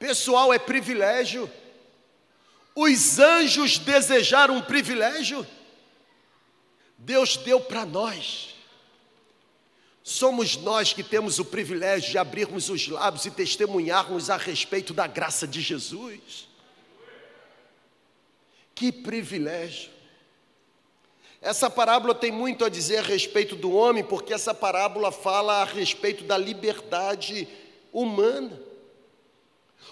[0.00, 1.48] Pessoal, é privilégio.
[2.74, 5.46] Os anjos desejaram um privilégio,
[6.98, 8.49] Deus deu para nós.
[10.02, 15.06] Somos nós que temos o privilégio de abrirmos os lábios e testemunharmos a respeito da
[15.06, 16.48] graça de Jesus.
[18.74, 19.90] Que privilégio!
[21.42, 25.64] Essa parábola tem muito a dizer a respeito do homem, porque essa parábola fala a
[25.64, 27.48] respeito da liberdade
[27.92, 28.60] humana.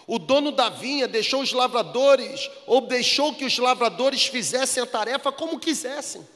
[0.07, 5.33] O dono da vinha deixou os lavradores, ou deixou que os lavradores fizessem a tarefa
[5.33, 6.27] como quisessem.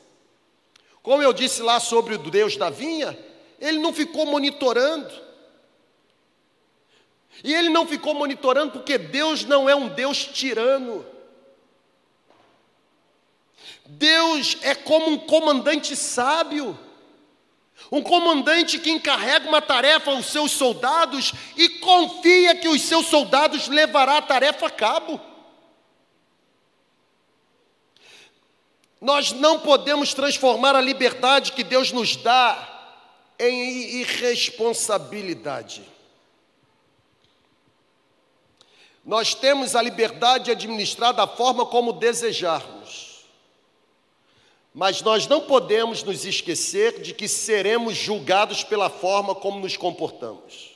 [1.03, 3.19] Como eu disse lá sobre o Deus da vinha,
[3.63, 5.09] ele não ficou monitorando.
[7.45, 11.07] E ele não ficou monitorando porque Deus não é um Deus tirano.
[13.87, 16.77] Deus é como um comandante sábio,
[17.91, 23.69] um comandante que encarrega uma tarefa aos seus soldados e confia que os seus soldados
[23.69, 25.21] levará a tarefa a cabo.
[29.01, 32.72] Nós não podemos transformar a liberdade que Deus nos dá
[33.43, 35.83] em irresponsabilidade.
[39.05, 43.27] Nós temos a liberdade de administrar da forma como desejarmos,
[44.73, 50.71] mas nós não podemos nos esquecer de que seremos julgados pela forma como nos comportamos.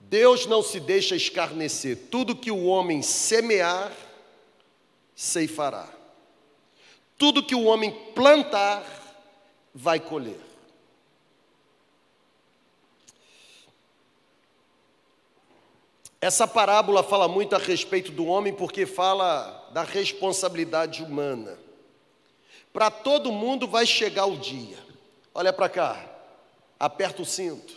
[0.00, 3.92] Deus não se deixa escarnecer, tudo que o homem semear,
[5.14, 5.88] ceifará.
[7.18, 8.84] Tudo que o homem plantar,
[9.74, 10.45] vai colher.
[16.20, 21.58] Essa parábola fala muito a respeito do homem porque fala da responsabilidade humana.
[22.72, 24.78] Para todo mundo vai chegar o dia.
[25.34, 26.04] Olha para cá,
[26.78, 27.74] aperta o cinto.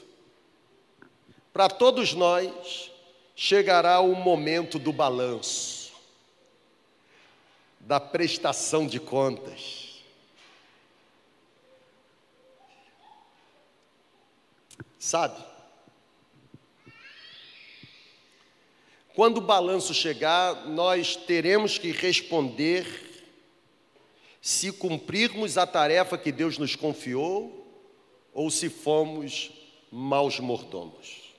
[1.52, 2.92] Para todos nós
[3.36, 5.92] chegará o momento do balanço,
[7.80, 10.04] da prestação de contas.
[14.98, 15.49] Sabe?
[19.20, 22.86] Quando o balanço chegar, nós teremos que responder
[24.42, 27.68] se cumprirmos a tarefa que Deus nos confiou
[28.34, 29.52] ou se fomos
[29.92, 31.34] maus mordomos.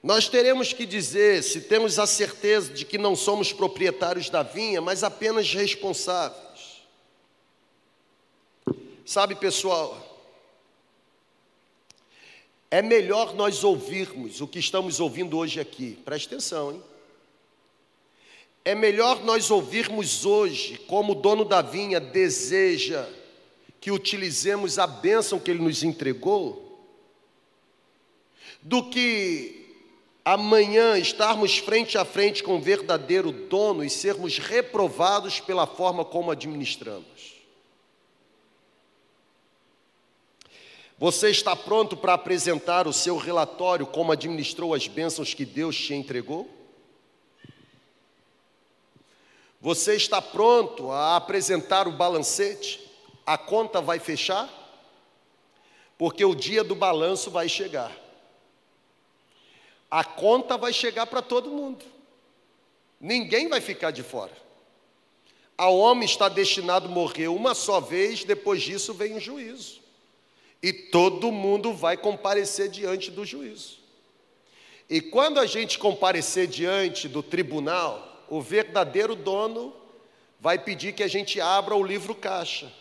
[0.00, 4.80] Nós teremos que dizer se temos a certeza de que não somos proprietários da vinha,
[4.80, 6.84] mas apenas responsáveis.
[9.04, 10.13] Sabe, pessoal,
[12.74, 15.96] é melhor nós ouvirmos o que estamos ouvindo hoje aqui.
[16.04, 16.82] Preste atenção, hein?
[18.64, 23.08] É melhor nós ouvirmos hoje como o dono da vinha deseja
[23.80, 26.84] que utilizemos a bênção que ele nos entregou,
[28.60, 29.72] do que
[30.24, 36.32] amanhã estarmos frente a frente com o verdadeiro dono e sermos reprovados pela forma como
[36.32, 37.33] administramos.
[40.98, 45.94] Você está pronto para apresentar o seu relatório como administrou as bênçãos que Deus te
[45.94, 46.48] entregou?
[49.60, 52.80] Você está pronto a apresentar o balancete?
[53.26, 54.48] A conta vai fechar?
[55.96, 58.04] Porque o dia do balanço vai chegar
[59.94, 61.84] a conta vai chegar para todo mundo.
[63.00, 64.36] Ninguém vai ficar de fora.
[65.56, 69.80] A homem está destinado a morrer uma só vez, depois disso vem o juízo.
[70.64, 73.80] E todo mundo vai comparecer diante do juízo.
[74.88, 79.76] E quando a gente comparecer diante do tribunal, o verdadeiro dono
[80.40, 82.72] vai pedir que a gente abra o livro caixa.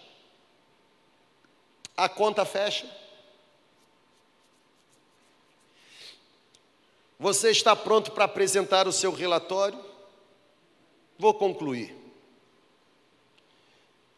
[1.97, 2.89] A conta fecha.
[7.19, 9.84] Você está pronto para apresentar o seu relatório?
[11.19, 11.93] Vou concluir.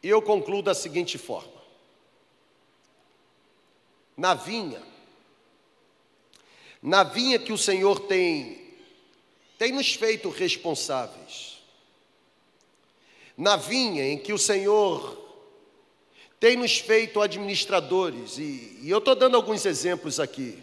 [0.03, 1.54] E eu concluo da seguinte forma:
[4.15, 4.81] na vinha,
[6.81, 8.73] na vinha que o Senhor tem,
[9.57, 11.61] tem nos feito responsáveis,
[13.37, 15.23] na vinha em que o Senhor
[16.39, 20.61] tem nos feito administradores, e, e eu estou dando alguns exemplos aqui.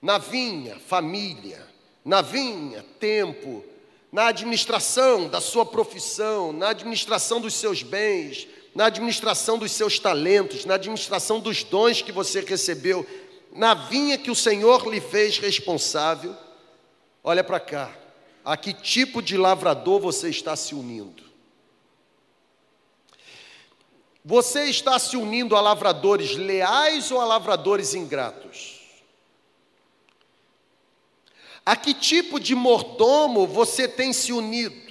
[0.00, 1.66] Na vinha, família,
[2.04, 3.64] na vinha, tempo,
[4.10, 10.64] na administração da sua profissão, na administração dos seus bens, na administração dos seus talentos,
[10.64, 13.06] na administração dos dons que você recebeu,
[13.52, 16.36] na vinha que o Senhor lhe fez responsável.
[17.22, 17.96] Olha para cá,
[18.44, 21.30] a que tipo de lavrador você está se unindo?
[24.24, 28.80] Você está se unindo a lavradores leais ou a lavradores ingratos?
[31.64, 34.89] A que tipo de mordomo você tem se unido?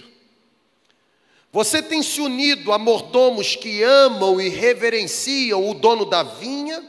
[1.51, 6.87] Você tem se unido a mordomos que amam e reverenciam o dono da vinha?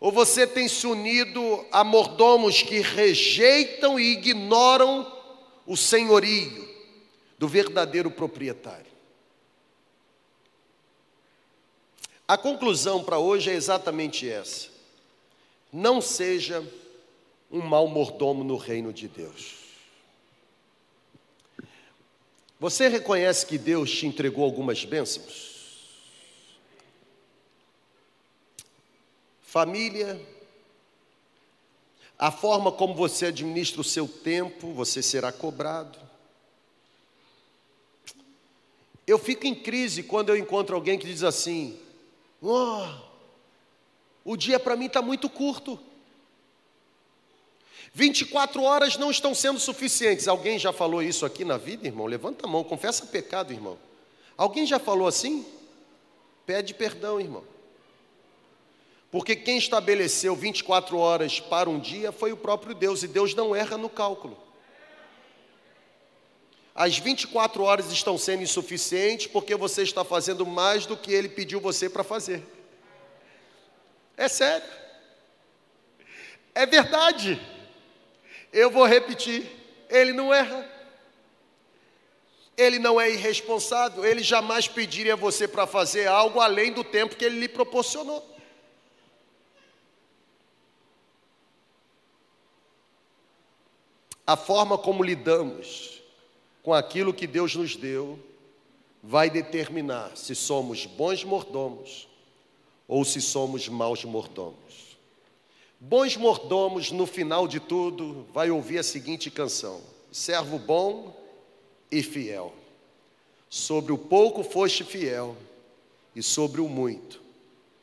[0.00, 5.10] Ou você tem se unido a mordomos que rejeitam e ignoram
[5.66, 6.68] o senhorio
[7.38, 8.92] do verdadeiro proprietário?
[12.26, 14.68] A conclusão para hoje é exatamente essa.
[15.70, 16.66] Não seja
[17.50, 19.63] um mau mordomo no reino de Deus.
[22.64, 25.52] Você reconhece que Deus te entregou algumas bênçãos?
[29.42, 30.18] Família,
[32.18, 35.98] a forma como você administra o seu tempo, você será cobrado.
[39.06, 41.78] Eu fico em crise quando eu encontro alguém que diz assim:
[42.40, 42.86] oh,
[44.24, 45.78] o dia para mim está muito curto.
[47.94, 50.26] 24 horas não estão sendo suficientes.
[50.26, 52.06] Alguém já falou isso aqui na vida, irmão?
[52.06, 53.78] Levanta a mão, confessa pecado, irmão.
[54.36, 55.46] Alguém já falou assim?
[56.44, 57.44] Pede perdão, irmão.
[59.12, 63.54] Porque quem estabeleceu 24 horas para um dia foi o próprio Deus, e Deus não
[63.54, 64.36] erra no cálculo.
[66.74, 71.60] As 24 horas estão sendo insuficientes porque você está fazendo mais do que ele pediu
[71.60, 72.42] você para fazer.
[74.16, 74.66] É sério.
[76.52, 77.53] É verdade.
[78.54, 79.50] Eu vou repetir.
[79.90, 80.70] ele não erra.
[82.56, 87.16] Ele não é irresponsável, ele jamais pediria a você para fazer algo além do tempo
[87.16, 88.24] que ele lhe proporcionou.
[94.24, 96.00] A forma como lidamos
[96.62, 98.20] com aquilo que Deus nos deu
[99.02, 102.08] vai determinar se somos bons mordomos
[102.86, 104.83] ou se somos maus mordomos.
[105.86, 111.14] Bons mordomos, no final de tudo, vai ouvir a seguinte canção: Servo bom
[111.92, 112.54] e fiel.
[113.50, 115.36] Sobre o pouco foste fiel,
[116.16, 117.20] e sobre o muito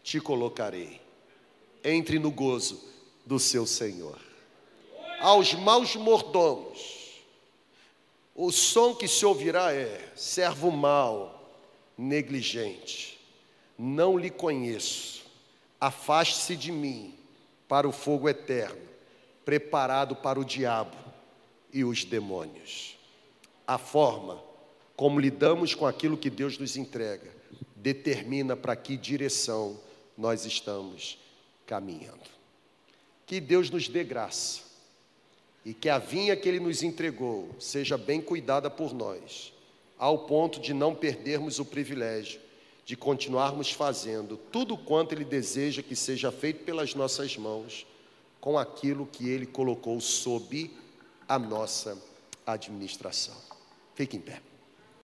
[0.02, 1.00] te colocarei.
[1.84, 2.82] Entre no gozo
[3.24, 4.20] do seu Senhor.
[5.20, 7.22] Aos maus mordomos,
[8.34, 11.56] o som que se ouvirá é: servo mau,
[11.96, 13.20] negligente,
[13.78, 15.22] não lhe conheço,
[15.80, 17.21] afaste-se de mim
[17.72, 18.82] para o fogo eterno,
[19.46, 20.98] preparado para o diabo
[21.72, 22.98] e os demônios
[23.66, 24.44] a forma
[24.98, 27.32] como lidamos com aquilo que Deus nos entrega
[27.74, 29.80] determina para que direção
[30.18, 31.18] nós estamos
[31.66, 32.30] caminhando.
[33.26, 34.64] Que Deus nos dê graça
[35.64, 39.54] e que a vinha que Ele nos entregou seja bem cuidada por nós,
[39.98, 42.42] ao ponto de não perdermos o privilégio
[42.86, 47.86] de continuarmos fazendo tudo quanto Ele deseja que seja feito pelas nossas mãos,
[48.40, 50.72] com aquilo que Ele colocou sob
[51.28, 51.98] a nossa
[52.46, 53.36] administração.
[53.96, 54.51] Fique em pé.